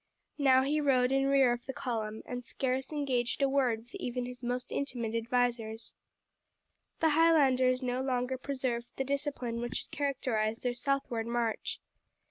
[0.39, 4.25] Now he rode in rear of the column, and scarce exchanged a word with even
[4.25, 5.93] his most intimate advisers.
[7.01, 11.79] The Highlanders no longer preserved the discipline which had characterized their southward march.